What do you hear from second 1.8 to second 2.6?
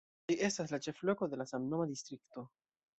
distrikto.